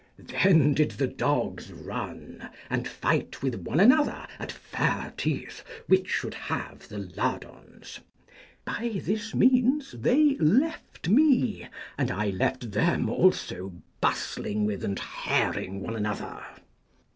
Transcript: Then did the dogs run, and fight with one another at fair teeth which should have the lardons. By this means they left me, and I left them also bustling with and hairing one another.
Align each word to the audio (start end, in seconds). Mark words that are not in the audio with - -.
Then 0.17 0.73
did 0.73 0.89
the 0.93 1.05
dogs 1.05 1.71
run, 1.71 2.49
and 2.71 2.87
fight 2.87 3.43
with 3.43 3.53
one 3.61 3.79
another 3.79 4.25
at 4.39 4.51
fair 4.51 5.13
teeth 5.15 5.63
which 5.85 6.07
should 6.09 6.33
have 6.33 6.87
the 6.89 6.97
lardons. 6.97 7.99
By 8.65 8.99
this 9.03 9.35
means 9.35 9.91
they 9.91 10.37
left 10.37 11.07
me, 11.07 11.67
and 11.99 12.09
I 12.09 12.31
left 12.31 12.71
them 12.71 13.11
also 13.11 13.73
bustling 14.01 14.65
with 14.65 14.83
and 14.83 14.97
hairing 14.97 15.81
one 15.81 15.95
another. 15.95 16.43